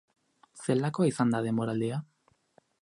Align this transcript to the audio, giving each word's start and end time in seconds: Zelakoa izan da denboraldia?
Zelakoa 0.61 1.11
izan 1.11 1.37
da 1.37 1.43
denboraldia? 1.49 2.03